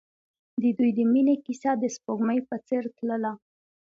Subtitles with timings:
[0.61, 3.31] د دوی د مینې کیسه د سپوږمۍ په څېر تلله.